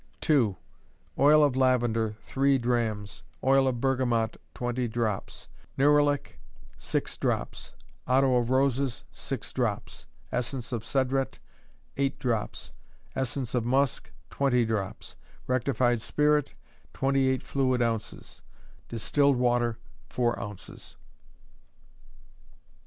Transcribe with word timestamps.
2. 0.21 0.57
Oil 1.19 1.43
of 1.43 1.55
lavender, 1.55 2.15
three 2.23 2.57
drachms; 2.57 3.21
oil 3.43 3.67
of 3.67 3.79
bergamot, 3.79 4.35
twenty 4.55 4.87
drops; 4.87 5.47
nerolic, 5.77 6.39
six 6.79 7.15
drops; 7.19 7.73
otto 8.07 8.35
of 8.37 8.49
roses, 8.49 9.03
six 9.11 9.53
drops; 9.53 10.07
essence 10.31 10.71
of 10.71 10.81
cedrat, 10.83 11.37
eight 11.97 12.17
drops; 12.17 12.71
essence 13.15 13.53
of 13.53 13.63
musk, 13.63 14.09
twenty 14.31 14.65
drops; 14.65 15.15
rectified 15.45 16.01
spirit, 16.01 16.55
twenty 16.95 17.27
eight 17.27 17.43
fluid 17.43 17.79
ounces; 17.79 18.41
distilled 18.87 19.37
water, 19.37 19.77
four 20.09 20.41
ounces. 20.41 20.95